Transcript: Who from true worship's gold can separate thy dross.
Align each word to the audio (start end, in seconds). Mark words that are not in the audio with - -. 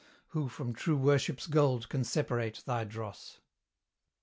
Who 0.29 0.49
from 0.49 0.73
true 0.73 0.97
worship's 0.97 1.45
gold 1.45 1.87
can 1.87 2.03
separate 2.03 2.63
thy 2.65 2.85
dross. 2.85 3.37